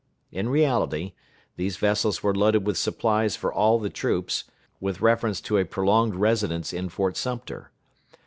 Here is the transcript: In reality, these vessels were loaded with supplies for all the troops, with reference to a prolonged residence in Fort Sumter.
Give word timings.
In 0.31 0.49
reality, 0.49 1.13
these 1.57 1.77
vessels 1.77 2.23
were 2.23 2.33
loaded 2.33 2.65
with 2.65 2.75
supplies 2.75 3.35
for 3.35 3.53
all 3.53 3.77
the 3.77 3.91
troops, 3.91 4.45
with 4.79 4.99
reference 4.99 5.39
to 5.41 5.59
a 5.59 5.63
prolonged 5.63 6.15
residence 6.15 6.73
in 6.73 6.89
Fort 6.89 7.15
Sumter. 7.15 7.69